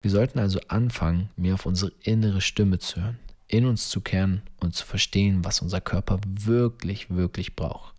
Wir 0.00 0.12
sollten 0.12 0.38
also 0.38 0.60
anfangen, 0.68 1.30
mehr 1.36 1.54
auf 1.54 1.66
unsere 1.66 1.92
innere 2.02 2.40
Stimme 2.40 2.78
zu 2.78 3.00
hören, 3.02 3.18
in 3.48 3.66
uns 3.66 3.88
zu 3.88 4.00
kehren 4.00 4.42
und 4.60 4.74
zu 4.74 4.86
verstehen, 4.86 5.44
was 5.44 5.60
unser 5.60 5.80
Körper 5.80 6.20
wirklich, 6.24 7.10
wirklich 7.10 7.56
braucht. 7.56 7.94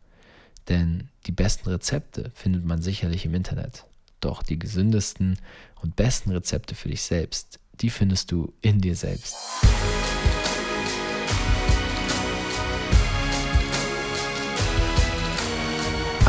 Denn 0.69 1.09
die 1.25 1.33
besten 1.33 1.69
Rezepte 1.69 2.31
findet 2.35 2.63
man 2.63 2.81
sicherlich 2.81 3.25
im 3.25 3.33
Internet. 3.33 3.85
Doch 4.21 4.43
die 4.43 4.57
gesündesten 4.57 5.39
und 5.81 5.97
besten 5.97 6.31
Rezepte 6.31 6.73
für 6.73 6.87
dich 6.87 7.01
selbst, 7.01 7.59
die 7.81 7.89
findest 7.89 8.31
du 8.31 8.53
in 8.61 8.79
dir 8.79 8.95
selbst. 8.95 9.35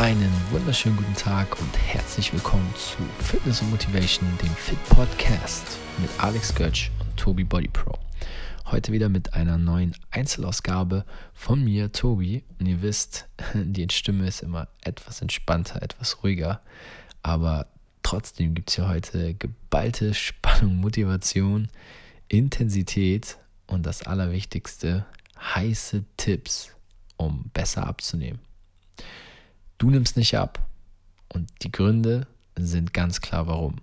Einen 0.01 0.33
wunderschönen 0.51 0.97
guten 0.97 1.15
Tag 1.15 1.61
und 1.61 1.77
herzlich 1.77 2.33
willkommen 2.33 2.73
zu 2.75 2.97
Fitness 3.23 3.61
und 3.61 3.69
Motivation, 3.69 4.27
dem 4.43 4.49
Fit 4.55 4.83
Podcast 4.89 5.77
mit 5.99 6.09
Alex 6.17 6.55
Götsch 6.55 6.91
und 7.01 7.15
Tobi 7.19 7.45
Body 7.45 7.69
Pro. 7.69 7.99
Heute 8.65 8.93
wieder 8.93 9.11
mit 9.11 9.35
einer 9.35 9.59
neuen 9.59 9.95
Einzelausgabe 10.11 11.05
von 11.35 11.63
mir, 11.63 11.93
Tobi. 11.93 12.45
Und 12.59 12.65
ihr 12.65 12.81
wisst, 12.81 13.29
die 13.55 13.87
Stimme 13.91 14.27
ist 14.27 14.41
immer 14.41 14.69
etwas 14.81 15.21
entspannter, 15.21 15.83
etwas 15.83 16.23
ruhiger. 16.23 16.63
Aber 17.23 17.67
trotzdem 18.03 18.55
gibt 18.55 18.71
es 18.71 18.77
hier 18.77 18.89
heute 18.89 19.35
geballte 19.35 20.15
Spannung, 20.15 20.77
Motivation, 20.77 21.69
Intensität 22.29 23.37
und 23.67 23.85
das 23.85 24.05
Allerwichtigste, 24.05 25.05
heiße 25.39 26.05
Tipps, 26.17 26.75
um 27.19 27.51
besser 27.53 27.87
abzunehmen. 27.87 28.41
Du 29.81 29.89
nimmst 29.89 30.19
nicht 30.19 30.37
ab. 30.37 30.69
Und 31.33 31.49
die 31.63 31.73
Gründe 31.73 32.27
sind 32.55 32.93
ganz 32.93 33.23
klar 33.23 33.47
warum. 33.47 33.77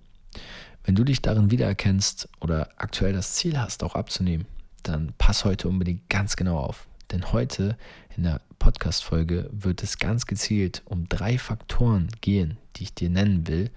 Wenn 0.84 0.94
du 0.94 1.04
dich 1.04 1.24
darin 1.24 1.50
wiedererkennst 1.50 2.30
oder 2.40 2.70
aktuell 2.78 3.14
das 3.14 3.34
Ziel 3.34 3.58
hast, 3.58 3.84
auch 3.84 3.96
abzunehmen, 3.96 4.46
dann 4.84 5.14
pass 5.18 5.44
heute 5.44 5.68
unbedingt 5.68 6.08
ganz 6.08 6.36
genau 6.36 6.60
auf. 6.60 6.88
Denn 7.10 7.32
heute 7.32 7.76
in 8.16 8.24
der 8.24 8.42
Podcast-Folge 8.60 9.50
wird 9.52 9.82
es 9.82 9.98
ganz 9.98 10.28
gezielt 10.28 10.84
um 10.86 11.10
drei 11.10 11.40
Faktoren 11.40 12.10
gehen, 12.22 12.58
die 12.76 12.84
ich 12.84 12.94
dir 12.94 13.10
nennen 13.10 13.48
will, 13.48 13.72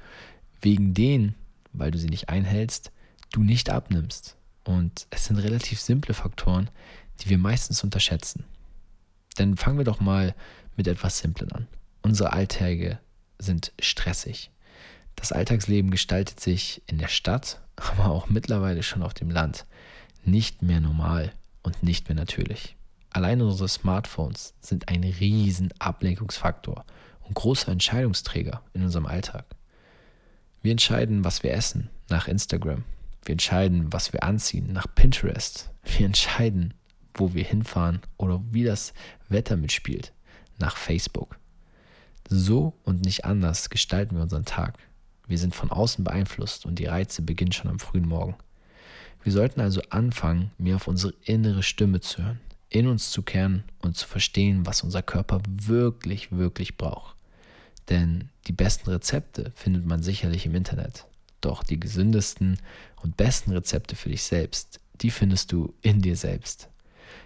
wegen 0.61 0.93
denen, 0.93 1.35
weil 1.73 1.91
du 1.91 1.97
sie 1.97 2.11
nicht 2.11 2.29
einhältst, 2.29 2.93
du 3.33 3.43
nicht 3.43 3.71
abnimmst. 3.71 4.37
Und 4.65 5.07
es 5.09 5.25
sind 5.25 5.39
relativ 5.39 5.81
simple 5.81 6.13
Faktoren, 6.13 6.69
die 7.21 7.31
wir 7.31 7.39
meistens 7.39 7.83
unterschätzen. 7.83 8.45
Denn 9.39 9.57
fangen 9.57 9.79
wir 9.79 9.87
doch 9.87 10.01
mal 10.01 10.35
mit 10.77 10.87
etwas 10.87 11.19
Simplen 11.19 11.51
an. 11.53 11.67
Unsere 12.03 12.33
Alltäge 12.33 12.99
sind 13.39 13.73
stressig. 13.81 14.51
Das 15.17 15.33
Alltagsleben 15.33 15.91
gestaltet 15.91 16.41
sich 16.41 16.83
in 16.87 16.99
der 16.99 17.09
Stadt, 17.09 17.61
aber 17.77 18.11
auch 18.11 18.29
mittlerweile 18.29 18.83
schon 18.83 19.03
auf 19.03 19.15
dem 19.15 19.31
Land 19.31 19.67
nicht 20.25 20.63
mehr 20.63 20.81
normal 20.81 21.33
und 21.63 21.83
nicht 21.83 22.09
mehr 22.09 22.17
natürlich. 22.17 22.77
Allein 23.11 23.43
unsere 23.43 23.69
Smartphones 23.69 24.55
sind 24.61 24.89
ein 24.89 25.03
riesen 25.03 25.73
Ablenkungsfaktor 25.79 26.85
und 27.23 27.35
großer 27.35 27.73
Entscheidungsträger 27.73 28.63
in 28.73 28.83
unserem 28.83 29.07
Alltag. 29.07 29.45
Wir 30.63 30.73
entscheiden, 30.73 31.25
was 31.25 31.43
wir 31.43 31.53
essen 31.53 31.91
nach 32.09 32.29
Instagram. 32.29 32.85
Wir 33.25 33.33
entscheiden, 33.33 33.93
was 33.93 34.13
wir 34.13 34.23
anziehen 34.23 34.73
nach 34.73 34.87
Pinterest. 34.95 35.71
Wir 35.85 36.07
entscheiden, 36.07 36.75
wo 37.15 37.35
wir 37.35 37.45
hinfahren 37.45 38.01
oder 38.17 38.41
wie 38.51 38.65
das 38.65 38.93
Wetter 39.29 39.57
mitspielt 39.57 40.13
nach 40.59 40.77
Facebook. 40.77 41.40
So 42.33 42.75
und 42.85 43.05
nicht 43.05 43.25
anders 43.25 43.71
gestalten 43.71 44.15
wir 44.15 44.23
unseren 44.23 44.45
Tag. 44.45 44.79
Wir 45.27 45.37
sind 45.37 45.53
von 45.53 45.73
außen 45.73 46.05
beeinflusst 46.05 46.65
und 46.65 46.79
die 46.79 46.87
Reize 46.87 47.23
beginnen 47.23 47.51
schon 47.51 47.69
am 47.69 47.81
frühen 47.81 48.07
Morgen. 48.07 48.37
Wir 49.25 49.33
sollten 49.33 49.61
also 49.61 49.83
anfangen, 49.91 50.53
mehr 50.57 50.77
auf 50.77 50.87
unsere 50.87 51.13
innere 51.25 51.65
Stimme 51.65 51.99
zu 52.01 52.23
hören, 52.23 52.41
in 52.69 52.87
uns 52.87 53.11
zu 53.11 53.23
kehren 53.23 53.65
und 53.81 53.97
zu 53.97 54.07
verstehen, 54.07 54.65
was 54.65 54.85
unser 54.85 55.03
Körper 55.03 55.43
wirklich, 55.45 56.31
wirklich 56.31 56.77
braucht. 56.77 57.17
Denn 57.89 58.29
die 58.47 58.53
besten 58.53 58.91
Rezepte 58.91 59.51
findet 59.57 59.85
man 59.85 60.05
sicherlich 60.05 60.47
im 60.47 60.55
Internet. 60.55 61.07
Doch 61.41 61.65
die 61.65 61.81
gesündesten 61.81 62.59
und 63.03 63.17
besten 63.17 63.51
Rezepte 63.51 63.97
für 63.97 64.09
dich 64.09 64.23
selbst, 64.23 64.79
die 65.01 65.11
findest 65.11 65.51
du 65.51 65.75
in 65.83 66.01
dir 66.01 66.15
selbst. 66.15 66.69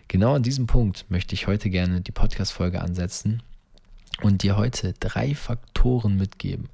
Genau 0.09 0.35
an 0.35 0.43
diesem 0.43 0.67
Punkt 0.67 1.05
möchte 1.11 1.35
ich 1.35 1.47
heute 1.47 1.69
gerne 1.69 2.01
die 2.01 2.13
Podcast-Folge 2.13 2.81
ansetzen 2.81 3.43
und 4.25 4.43
dir 4.43 4.57
heute 4.57 4.95
drei 4.95 5.35
Faktoren 5.35 6.17
mitgeben, 6.17 6.71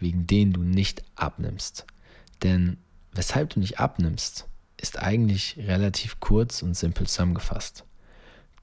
wegen 0.00 0.26
denen 0.26 0.52
du 0.52 0.62
nicht 0.62 1.04
abnimmst. 1.14 1.86
Denn 2.42 2.76
weshalb 3.12 3.50
du 3.50 3.60
nicht 3.60 3.78
abnimmst, 3.78 4.48
ist 4.76 4.98
eigentlich 4.98 5.56
relativ 5.58 6.18
kurz 6.18 6.60
und 6.60 6.76
simpel 6.76 7.06
zusammengefasst. 7.06 7.84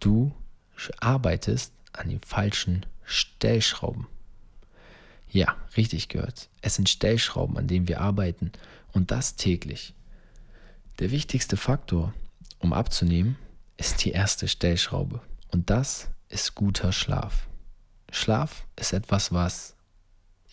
Du 0.01 0.33
arbeitest 0.99 1.71
an 1.93 2.09
den 2.09 2.19
falschen 2.19 2.85
Stellschrauben. 3.05 4.07
Ja, 5.29 5.55
richtig 5.77 6.09
gehört. 6.09 6.49
Es 6.61 6.75
sind 6.75 6.89
Stellschrauben, 6.89 7.57
an 7.57 7.67
denen 7.67 7.87
wir 7.87 8.01
arbeiten 8.01 8.51
und 8.91 9.11
das 9.11 9.37
täglich. 9.37 9.93
Der 10.99 11.09
wichtigste 11.11 11.55
Faktor, 11.55 12.13
um 12.59 12.73
abzunehmen, 12.73 13.37
ist 13.77 14.03
die 14.03 14.11
erste 14.11 14.49
Stellschraube 14.49 15.21
und 15.51 15.69
das 15.69 16.09
ist 16.27 16.53
guter 16.53 16.91
Schlaf. 16.91 17.47
Schlaf 18.15 18.65
ist 18.77 18.93
etwas, 18.93 19.33
was 19.33 19.75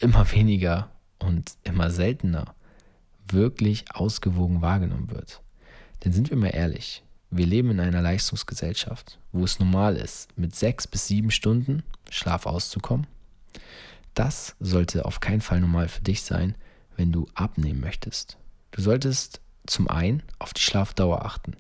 immer 0.01 0.31
weniger 0.33 0.91
und 1.21 1.53
immer 1.63 1.91
seltener 1.91 2.55
wirklich 3.29 3.85
ausgewogen 3.95 4.61
wahrgenommen 4.61 5.11
wird. 5.11 5.41
Denn 6.05 6.13
sind 6.13 6.31
wir 6.31 6.37
mal 6.37 6.49
ehrlich, 6.49 7.05
wir 7.31 7.47
leben 7.47 7.71
in 7.71 7.81
einer 7.81 8.03
Leistungsgesellschaft, 8.03 9.19
wo 9.31 9.45
es 9.45 9.61
normal 9.61 9.97
ist, 9.97 10.29
mit 10.37 10.55
sechs 10.57 10.87
bis 10.89 11.07
sieben 11.07 11.31
Stunden 11.31 11.85
Schlaf 12.11 12.47
auszukommen. 12.47 13.07
Das 14.15 14.57
sollte 14.59 15.05
auf 15.05 15.21
keinen 15.21 15.41
Fall 15.41 15.61
normal 15.61 15.89
für 15.89 16.03
dich 16.03 16.23
sein, 16.23 16.57
wenn 16.97 17.13
du 17.13 17.27
abnehmen 17.35 17.81
möchtest. 17.81 18.37
Du 18.73 18.83
solltest 18.83 19.41
zum 19.67 19.89
einen 19.89 20.23
auf 20.41 20.53
die 20.53 20.61
Schlafdauer 20.61 21.25
achten. 21.25 21.57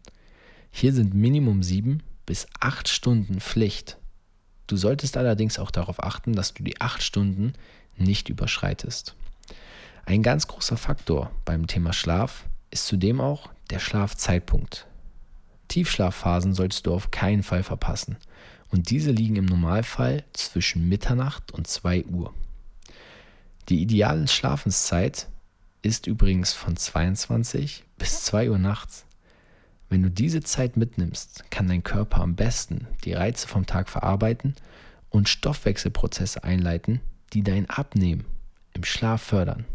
Hier 0.72 0.92
sind 0.92 1.14
Minimum 1.14 1.62
sieben 1.62 2.02
bis 2.26 2.46
acht 2.60 2.88
Stunden 2.88 3.40
Pflicht 3.40 3.98
Du 4.72 4.78
solltest 4.78 5.18
allerdings 5.18 5.58
auch 5.58 5.70
darauf 5.70 6.02
achten, 6.02 6.32
dass 6.32 6.54
du 6.54 6.62
die 6.62 6.80
acht 6.80 7.02
Stunden 7.02 7.52
nicht 7.98 8.30
überschreitest. 8.30 9.14
Ein 10.06 10.22
ganz 10.22 10.46
großer 10.46 10.78
Faktor 10.78 11.30
beim 11.44 11.66
Thema 11.66 11.92
Schlaf 11.92 12.46
ist 12.70 12.86
zudem 12.86 13.20
auch 13.20 13.50
der 13.68 13.80
Schlafzeitpunkt. 13.80 14.86
Tiefschlafphasen 15.68 16.54
solltest 16.54 16.86
du 16.86 16.94
auf 16.94 17.10
keinen 17.10 17.42
Fall 17.42 17.62
verpassen 17.62 18.16
und 18.70 18.88
diese 18.88 19.10
liegen 19.10 19.36
im 19.36 19.44
Normalfall 19.44 20.24
zwischen 20.32 20.88
Mitternacht 20.88 21.52
und 21.52 21.66
2 21.66 22.06
Uhr. 22.06 22.32
Die 23.68 23.82
ideale 23.82 24.26
Schlafenszeit 24.26 25.28
ist 25.82 26.06
übrigens 26.06 26.54
von 26.54 26.78
22 26.78 27.84
bis 27.98 28.24
2 28.24 28.48
Uhr 28.48 28.58
nachts. 28.58 29.04
Wenn 29.92 30.02
du 30.02 30.10
diese 30.10 30.40
Zeit 30.40 30.78
mitnimmst, 30.78 31.50
kann 31.50 31.68
dein 31.68 31.82
Körper 31.82 32.22
am 32.22 32.34
besten 32.34 32.86
die 33.04 33.12
Reize 33.12 33.46
vom 33.46 33.66
Tag 33.66 33.90
verarbeiten 33.90 34.54
und 35.10 35.28
Stoffwechselprozesse 35.28 36.44
einleiten, 36.44 37.02
die 37.34 37.42
dein 37.42 37.68
Abnehmen 37.68 38.24
im 38.72 38.84
Schlaf 38.84 39.20
fördern. 39.20 39.66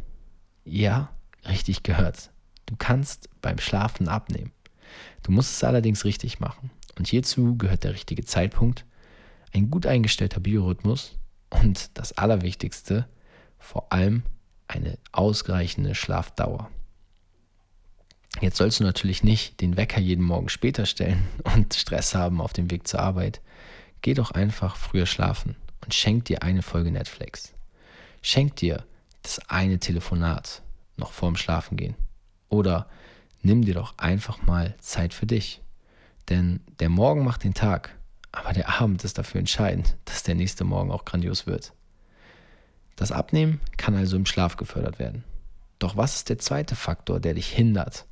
Ja, 0.65 1.11
richtig 1.47 1.83
gehört. 1.83 2.31
Du 2.65 2.75
kannst 2.75 3.29
beim 3.43 3.59
Schlafen 3.59 4.07
abnehmen. 4.07 4.51
Du 5.21 5.31
musst 5.31 5.51
es 5.51 5.63
allerdings 5.63 6.03
richtig 6.03 6.39
machen. 6.39 6.71
Und 6.97 7.05
hierzu 7.07 7.55
gehört 7.55 7.83
der 7.83 7.93
richtige 7.93 8.25
Zeitpunkt, 8.25 8.85
ein 9.53 9.69
gut 9.69 9.85
eingestellter 9.85 10.39
Biorhythmus 10.39 11.15
und 11.51 11.95
das 11.95 12.13
Allerwichtigste, 12.13 13.07
vor 13.59 13.93
allem 13.93 14.23
eine 14.67 14.97
ausreichende 15.11 15.93
Schlafdauer. 15.93 16.71
Jetzt 18.39 18.57
sollst 18.57 18.79
du 18.79 18.83
natürlich 18.83 19.23
nicht 19.23 19.61
den 19.61 19.77
Wecker 19.77 19.99
jeden 19.99 20.23
Morgen 20.23 20.49
später 20.49 20.85
stellen 20.85 21.27
und 21.55 21.73
Stress 21.73 22.13
haben 22.13 22.41
auf 22.41 22.53
dem 22.53 22.69
Weg 22.69 22.87
zur 22.87 22.99
Arbeit. 22.99 23.41
Geh 24.01 24.13
doch 24.13 24.31
einfach 24.31 24.75
früher 24.75 25.05
schlafen 25.05 25.55
und 25.83 25.93
schenk 25.93 26.25
dir 26.25 26.43
eine 26.43 26.61
Folge 26.61 26.91
Netflix. 26.91 27.53
Schenk 28.21 28.55
dir 28.57 28.85
das 29.23 29.39
eine 29.49 29.79
Telefonat 29.79 30.61
noch 30.97 31.11
vorm 31.11 31.35
Schlafengehen. 31.35 31.95
Oder 32.49 32.87
nimm 33.41 33.65
dir 33.65 33.73
doch 33.73 33.97
einfach 33.97 34.41
mal 34.43 34.75
Zeit 34.79 35.13
für 35.13 35.25
dich. 35.25 35.61
Denn 36.29 36.59
der 36.79 36.89
Morgen 36.89 37.23
macht 37.23 37.43
den 37.43 37.53
Tag, 37.53 37.95
aber 38.31 38.53
der 38.53 38.81
Abend 38.81 39.03
ist 39.03 39.17
dafür 39.17 39.39
entscheidend, 39.39 39.95
dass 40.05 40.23
der 40.23 40.35
nächste 40.35 40.63
Morgen 40.63 40.91
auch 40.91 41.05
grandios 41.05 41.47
wird. 41.47 41.73
Das 42.95 43.11
Abnehmen 43.11 43.61
kann 43.77 43.95
also 43.95 44.17
im 44.17 44.25
Schlaf 44.25 44.57
gefördert 44.57 44.99
werden. 44.99 45.23
Doch 45.79 45.95
was 45.95 46.15
ist 46.15 46.29
der 46.29 46.39
zweite 46.39 46.75
Faktor, 46.75 47.19
der 47.19 47.35
dich 47.35 47.49
hindert, 47.49 48.05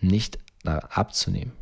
nicht 0.00 0.38
abzunehmen. 0.64 1.52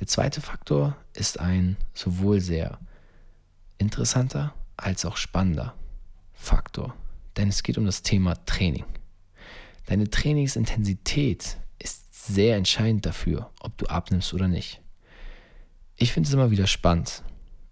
Der 0.00 0.06
zweite 0.06 0.40
Faktor 0.40 0.96
ist 1.12 1.38
ein 1.40 1.76
sowohl 1.94 2.40
sehr 2.40 2.78
interessanter 3.78 4.54
als 4.76 5.04
auch 5.04 5.16
spannender 5.16 5.74
Faktor, 6.32 6.94
denn 7.36 7.48
es 7.48 7.62
geht 7.62 7.78
um 7.78 7.86
das 7.86 8.02
Thema 8.02 8.34
Training. 8.44 8.84
Deine 9.86 10.10
Trainingsintensität 10.10 11.58
ist 11.78 12.26
sehr 12.26 12.56
entscheidend 12.56 13.06
dafür, 13.06 13.50
ob 13.60 13.76
du 13.78 13.86
abnimmst 13.86 14.34
oder 14.34 14.48
nicht. 14.48 14.80
Ich 15.96 16.12
finde 16.12 16.26
es 16.26 16.34
immer 16.34 16.50
wieder 16.50 16.66
spannend. 16.66 17.22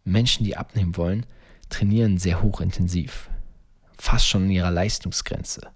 Menschen, 0.05 0.45
die 0.45 0.57
abnehmen 0.57 0.97
wollen, 0.97 1.27
trainieren 1.71 2.19
sehr 2.19 2.43
hochintensiv, 2.43 3.31
fast 3.99 4.29
schon 4.29 4.45
in 4.45 4.51
ihrer 4.51 4.71
Leistungsgrenze. 4.71 5.71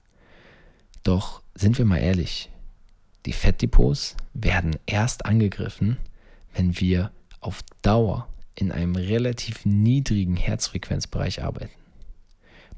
Doch 1.02 1.42
sind 1.54 1.78
wir 1.78 1.84
mal 1.84 1.98
ehrlich, 1.98 2.50
die 3.26 3.32
Fettdepots 3.32 4.16
werden 4.34 4.76
erst 4.86 5.26
angegriffen, 5.26 5.98
wenn 6.54 6.80
wir 6.80 7.10
auf 7.40 7.62
Dauer 7.82 8.28
in 8.54 8.72
einem 8.72 8.94
relativ 8.94 9.66
niedrigen 9.66 10.36
Herzfrequenzbereich 10.36 11.42
arbeiten. 11.42 11.74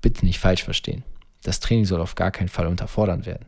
Bitte 0.00 0.25
nicht 0.25 0.39
falsch 0.39 0.65
verstehen. 0.65 1.05
Das 1.43 1.61
Training 1.61 1.85
soll 1.85 2.00
auf 2.00 2.15
gar 2.15 2.31
keinen 2.31 2.49
Fall 2.49 2.67
unterfordern 2.67 3.27
werden. 3.27 3.47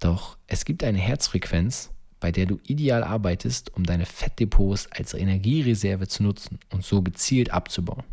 Doch 0.00 0.38
es 0.46 0.64
gibt 0.64 0.84
eine 0.84 0.98
Herzfrequenz, 0.98 1.90
bei 2.20 2.30
der 2.30 2.46
du 2.46 2.58
ideal 2.62 3.02
arbeitest, 3.02 3.74
um 3.74 3.84
deine 3.84 4.06
Fettdepots 4.06 4.90
als 4.92 5.14
Energiereserve 5.14 6.06
zu 6.06 6.22
nutzen 6.22 6.58
und 6.70 6.84
so 6.84 7.02
gezielt 7.02 7.50
abzubauen. 7.50 8.04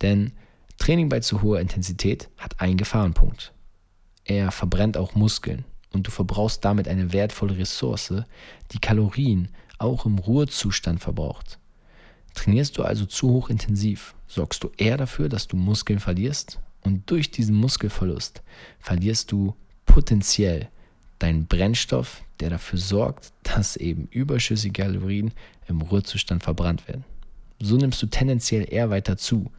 Denn 0.00 0.32
Training 0.78 1.10
bei 1.10 1.20
zu 1.20 1.42
hoher 1.42 1.60
Intensität 1.60 2.30
hat 2.38 2.60
einen 2.60 2.78
Gefahrenpunkt. 2.78 3.52
Er 4.24 4.50
verbrennt 4.50 4.96
auch 4.96 5.14
Muskeln 5.14 5.64
und 5.92 6.06
du 6.06 6.10
verbrauchst 6.10 6.64
damit 6.64 6.88
eine 6.88 7.12
wertvolle 7.12 7.56
Ressource, 7.56 8.12
die 8.72 8.78
Kalorien 8.78 9.48
auch 9.78 10.06
im 10.06 10.18
Ruhezustand 10.18 11.00
verbraucht. 11.00 11.58
Trainierst 12.34 12.78
du 12.78 12.82
also 12.84 13.06
zu 13.06 13.30
hoch 13.30 13.48
intensiv, 13.48 14.14
sorgst 14.28 14.62
du 14.62 14.70
eher 14.76 14.96
dafür, 14.96 15.28
dass 15.28 15.48
du 15.48 15.56
Muskeln 15.56 15.98
verlierst 15.98 16.60
und 16.82 17.10
durch 17.10 17.30
diesen 17.30 17.56
Muskelverlust 17.56 18.42
verlierst 18.78 19.32
du 19.32 19.54
potenziell 19.86 20.68
deinen 21.18 21.46
Brennstoff, 21.46 22.22
der 22.38 22.50
dafür 22.50 22.78
sorgt, 22.78 23.32
dass 23.42 23.76
eben 23.76 24.06
überschüssige 24.10 24.82
Kalorien 24.82 25.32
im 25.68 25.80
Ruhezustand 25.80 26.42
verbrannt 26.42 26.86
werden. 26.88 27.04
So 27.60 27.76
nimmst 27.76 28.00
du 28.02 28.06
tendenziell 28.06 28.66
eher 28.72 28.90
weiter 28.90 29.16
zu. 29.16 29.50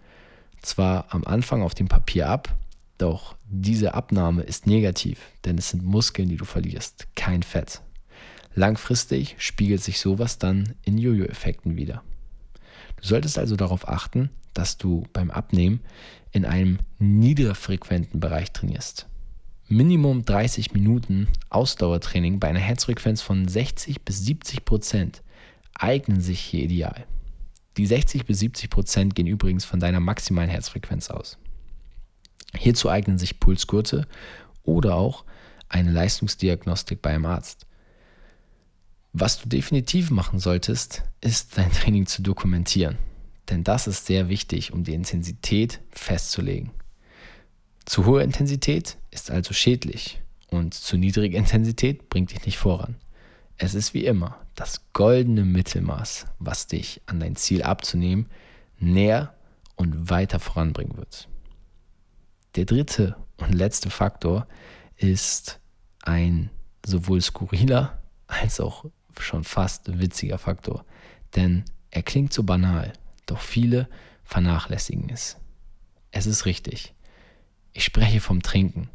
Zwar 0.61 1.05
am 1.09 1.23
Anfang 1.23 1.61
auf 1.61 1.75
dem 1.75 1.87
Papier 1.87 2.29
ab, 2.29 2.55
doch 3.01 3.35
diese 3.49 3.93
Abnahme 3.93 4.43
ist 4.43 4.67
negativ, 4.67 5.19
denn 5.45 5.57
es 5.57 5.69
sind 5.69 5.83
Muskeln, 5.83 6.29
die 6.29 6.37
du 6.37 6.45
verlierst, 6.45 7.07
kein 7.15 7.43
Fett. 7.43 7.81
Langfristig 8.53 9.35
spiegelt 9.39 9.81
sich 9.81 9.99
sowas 9.99 10.37
dann 10.37 10.75
in 10.83 10.97
Jojo-Effekten 10.97 11.77
wieder. 11.77 12.03
Du 12.97 13.07
solltest 13.07 13.37
also 13.37 13.55
darauf 13.55 13.87
achten, 13.87 14.29
dass 14.53 14.77
du 14.77 15.05
beim 15.13 15.31
Abnehmen 15.31 15.79
in 16.31 16.45
einem 16.45 16.79
niederfrequenten 16.99 18.19
Bereich 18.19 18.51
trainierst. 18.51 19.07
Minimum 19.67 20.25
30 20.25 20.73
Minuten 20.73 21.27
Ausdauertraining 21.49 22.39
bei 22.39 22.49
einer 22.49 22.59
Herzfrequenz 22.59 23.21
von 23.21 23.47
60 23.47 24.01
bis 24.01 24.25
70 24.25 24.65
Prozent 24.65 25.23
eignen 25.73 26.19
sich 26.19 26.41
hier 26.41 26.63
ideal. 26.63 27.05
Die 27.77 27.85
60 27.85 28.25
bis 28.25 28.39
70 28.39 28.69
Prozent 28.69 29.15
gehen 29.15 29.27
übrigens 29.27 29.63
von 29.63 29.79
deiner 29.79 30.01
maximalen 30.01 30.49
Herzfrequenz 30.49 31.09
aus. 31.09 31.37
Hierzu 32.55 32.89
eignen 32.89 33.17
sich 33.17 33.39
Pulsgurte 33.39 34.07
oder 34.63 34.95
auch 34.95 35.25
eine 35.69 35.91
Leistungsdiagnostik 35.91 37.01
bei 37.01 37.11
einem 37.11 37.25
Arzt. 37.25 37.65
Was 39.13 39.41
du 39.41 39.49
definitiv 39.49 40.11
machen 40.11 40.39
solltest, 40.39 41.03
ist 41.21 41.57
dein 41.57 41.71
Training 41.73 42.05
zu 42.05 42.21
dokumentieren. 42.21 42.97
Denn 43.49 43.63
das 43.63 43.87
ist 43.87 44.05
sehr 44.05 44.29
wichtig, 44.29 44.71
um 44.71 44.83
die 44.83 44.93
Intensität 44.93 45.81
festzulegen. 45.89 46.71
Zu 47.85 48.05
hohe 48.05 48.23
Intensität 48.23 48.97
ist 49.09 49.31
also 49.31 49.53
schädlich 49.53 50.21
und 50.49 50.73
zu 50.73 50.97
niedrige 50.97 51.37
Intensität 51.37 52.09
bringt 52.09 52.31
dich 52.31 52.45
nicht 52.45 52.57
voran. 52.57 52.95
Es 53.57 53.73
ist 53.73 53.93
wie 53.93 54.05
immer 54.05 54.37
das 54.55 54.81
goldene 54.93 55.43
Mittelmaß, 55.43 56.27
was 56.39 56.67
dich 56.67 57.01
an 57.05 57.19
dein 57.19 57.35
Ziel 57.35 57.63
abzunehmen 57.63 58.27
näher 58.79 59.33
und 59.75 60.09
weiter 60.09 60.39
voranbringen 60.39 60.97
wird. 60.97 61.27
Der 62.55 62.65
dritte 62.65 63.15
und 63.37 63.53
letzte 63.53 63.89
Faktor 63.89 64.47
ist 64.97 65.59
ein 66.03 66.49
sowohl 66.85 67.21
skurriler 67.21 68.01
als 68.27 68.59
auch 68.59 68.85
schon 69.19 69.43
fast 69.43 69.99
witziger 69.99 70.37
Faktor. 70.37 70.85
Denn 71.35 71.63
er 71.91 72.03
klingt 72.03 72.33
so 72.33 72.43
banal, 72.43 72.91
doch 73.25 73.39
viele 73.39 73.87
vernachlässigen 74.23 75.09
es. 75.09 75.37
Es 76.11 76.25
ist 76.25 76.45
richtig. 76.45 76.93
Ich 77.73 77.85
spreche 77.85 78.19
vom 78.19 78.41
Trinken. 78.41 78.89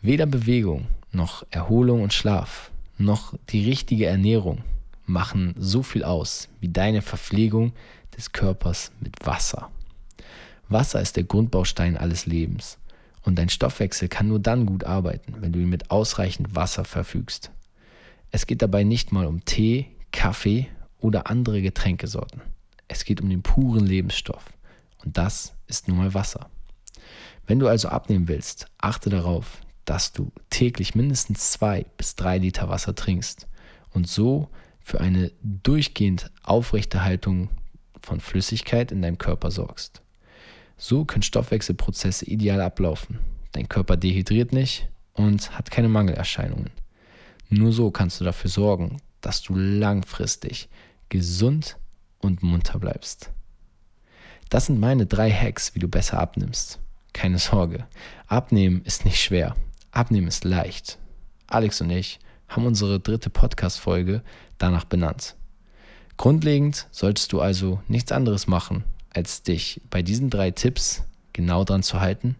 Weder 0.00 0.26
Bewegung 0.26 0.88
noch 1.12 1.46
Erholung 1.50 2.02
und 2.02 2.12
Schlaf 2.12 2.72
noch 2.98 3.34
die 3.50 3.64
richtige 3.64 4.06
Ernährung 4.06 4.64
machen 5.06 5.54
so 5.58 5.82
viel 5.82 6.02
aus 6.02 6.48
wie 6.60 6.68
deine 6.68 7.02
Verpflegung 7.02 7.72
des 8.16 8.32
Körpers 8.32 8.90
mit 9.00 9.24
Wasser. 9.24 9.70
Wasser 10.72 11.00
ist 11.00 11.16
der 11.16 11.24
Grundbaustein 11.24 11.96
alles 11.96 12.26
Lebens 12.26 12.78
und 13.22 13.38
dein 13.38 13.48
Stoffwechsel 13.48 14.08
kann 14.08 14.28
nur 14.28 14.40
dann 14.40 14.66
gut 14.66 14.84
arbeiten, 14.84 15.34
wenn 15.40 15.52
du 15.52 15.60
ihn 15.60 15.68
mit 15.68 15.90
ausreichend 15.90 16.54
Wasser 16.54 16.84
verfügst. 16.84 17.50
Es 18.30 18.46
geht 18.46 18.62
dabei 18.62 18.84
nicht 18.84 19.12
mal 19.12 19.26
um 19.26 19.44
Tee, 19.44 19.86
Kaffee 20.10 20.68
oder 20.98 21.28
andere 21.28 21.62
Getränkesorten. 21.62 22.42
Es 22.88 23.04
geht 23.04 23.20
um 23.20 23.30
den 23.30 23.42
puren 23.42 23.86
Lebensstoff 23.86 24.44
und 25.04 25.16
das 25.16 25.54
ist 25.66 25.88
nun 25.88 25.98
mal 25.98 26.14
Wasser. 26.14 26.50
Wenn 27.46 27.58
du 27.58 27.68
also 27.68 27.88
abnehmen 27.88 28.28
willst, 28.28 28.66
achte 28.78 29.10
darauf, 29.10 29.60
dass 29.84 30.12
du 30.12 30.30
täglich 30.50 30.94
mindestens 30.94 31.52
zwei 31.52 31.86
bis 31.96 32.14
drei 32.14 32.38
Liter 32.38 32.68
Wasser 32.68 32.94
trinkst 32.94 33.48
und 33.90 34.08
so 34.08 34.48
für 34.80 35.00
eine 35.00 35.32
durchgehend 35.42 36.30
Aufrechterhaltung 36.42 37.50
von 38.00 38.20
Flüssigkeit 38.20 38.92
in 38.92 39.02
deinem 39.02 39.18
Körper 39.18 39.50
sorgst. 39.50 40.01
So 40.84 41.04
können 41.04 41.22
Stoffwechselprozesse 41.22 42.24
ideal 42.24 42.60
ablaufen. 42.60 43.20
Dein 43.52 43.68
Körper 43.68 43.96
dehydriert 43.96 44.52
nicht 44.52 44.88
und 45.12 45.56
hat 45.56 45.70
keine 45.70 45.88
Mangelerscheinungen. 45.88 46.70
Nur 47.50 47.70
so 47.70 47.92
kannst 47.92 48.18
du 48.18 48.24
dafür 48.24 48.50
sorgen, 48.50 48.96
dass 49.20 49.42
du 49.42 49.54
langfristig 49.54 50.68
gesund 51.08 51.78
und 52.18 52.42
munter 52.42 52.80
bleibst. 52.80 53.30
Das 54.50 54.66
sind 54.66 54.80
meine 54.80 55.06
drei 55.06 55.30
Hacks, 55.30 55.72
wie 55.76 55.78
du 55.78 55.86
besser 55.86 56.18
abnimmst. 56.18 56.80
Keine 57.12 57.38
Sorge, 57.38 57.86
abnehmen 58.26 58.82
ist 58.82 59.04
nicht 59.04 59.22
schwer. 59.22 59.54
Abnehmen 59.92 60.26
ist 60.26 60.42
leicht. 60.42 60.98
Alex 61.46 61.80
und 61.80 61.90
ich 61.90 62.18
haben 62.48 62.66
unsere 62.66 62.98
dritte 62.98 63.30
Podcast-Folge 63.30 64.24
danach 64.58 64.84
benannt. 64.84 65.36
Grundlegend 66.16 66.88
solltest 66.90 67.32
du 67.32 67.40
also 67.40 67.80
nichts 67.86 68.10
anderes 68.10 68.48
machen, 68.48 68.82
als 69.14 69.42
dich 69.42 69.80
bei 69.90 70.02
diesen 70.02 70.30
drei 70.30 70.50
Tipps 70.50 71.02
genau 71.32 71.64
dran 71.64 71.82
zu 71.82 72.00
halten, 72.00 72.36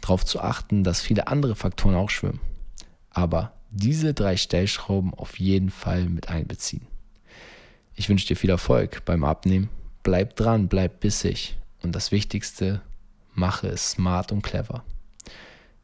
darauf 0.00 0.24
zu 0.24 0.40
achten, 0.40 0.84
dass 0.84 1.00
viele 1.00 1.28
andere 1.28 1.54
Faktoren 1.54 1.94
auch 1.94 2.10
schwimmen. 2.10 2.40
Aber 3.10 3.52
diese 3.70 4.14
drei 4.14 4.36
Stellschrauben 4.36 5.14
auf 5.14 5.38
jeden 5.38 5.70
Fall 5.70 6.04
mit 6.08 6.28
einbeziehen. 6.28 6.86
Ich 7.96 8.08
wünsche 8.08 8.26
dir 8.26 8.36
viel 8.36 8.50
Erfolg 8.50 9.04
beim 9.04 9.24
Abnehmen. 9.24 9.68
Bleib 10.02 10.36
dran, 10.36 10.68
bleib 10.68 11.00
bissig. 11.00 11.56
Und 11.82 11.94
das 11.94 12.12
Wichtigste, 12.12 12.80
mache 13.34 13.68
es 13.68 13.90
smart 13.92 14.32
und 14.32 14.42
clever. 14.42 14.84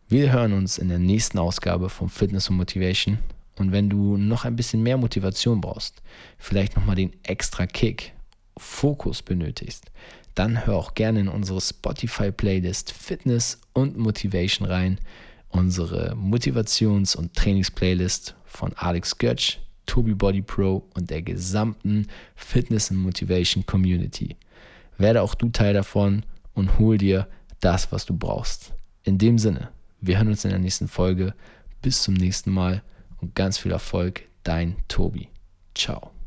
Wir 0.09 0.33
hören 0.33 0.53
uns 0.53 0.79
in 0.79 0.89
der 0.89 0.99
nächsten 0.99 1.39
Ausgabe 1.39 1.89
von 1.89 2.09
Fitness 2.09 2.51
und 2.51 2.57
Motivation. 2.57 3.19
Und 3.57 3.73
wenn 3.73 3.89
du 3.89 4.17
noch 4.17 4.45
ein 4.45 4.57
bisschen 4.57 4.83
mehr 4.83 4.97
Motivation 4.97 5.61
brauchst, 5.61 6.03
vielleicht 6.39 6.77
nochmal 6.77 6.97
den 6.97 7.13
extra 7.23 7.67
Kick, 7.67 8.13
Fokus 8.61 9.23
benötigst, 9.23 9.91
dann 10.35 10.67
hör 10.67 10.77
auch 10.77 10.95
gerne 10.95 11.21
in 11.21 11.29
unsere 11.29 11.61
Spotify-Playlist 11.61 12.93
Fitness 12.93 13.59
und 13.73 13.97
Motivation 13.97 14.69
rein. 14.69 14.99
Unsere 15.49 16.15
Motivations- 16.15 17.17
und 17.17 17.35
Trainings-Playlist 17.35 18.37
von 18.45 18.73
Alex 18.77 19.19
Götsch, 19.19 19.59
Tobi 19.87 20.15
Body 20.15 20.43
Pro 20.43 20.85
und 20.95 21.11
der 21.11 21.23
gesamten 21.23 22.07
Fitness 22.37 22.91
und 22.91 22.99
Motivation 22.99 23.67
Community. 23.67 24.37
Werde 24.99 25.23
auch 25.23 25.35
du 25.35 25.49
Teil 25.49 25.75
davon 25.75 26.23
und 26.55 26.79
hol 26.79 26.99
dir 26.99 27.27
das, 27.61 27.91
was 27.91 28.07
du 28.07 28.17
brauchst. 28.17 28.73
In 29.03 29.19
dem 29.19 29.39
Sinne, 29.39 29.71
wir 30.01 30.19
hören 30.19 30.29
uns 30.29 30.45
in 30.45 30.51
der 30.51 30.61
nächsten 30.61 30.87
Folge. 30.87 31.35
Bis 31.83 32.03
zum 32.03 32.15
nächsten 32.15 32.51
Mal 32.51 32.83
und 33.21 33.35
ganz 33.35 33.59
viel 33.59 33.73
Erfolg, 33.73 34.29
dein 34.45 34.77
Tobi. 34.87 35.29
Ciao. 35.75 36.11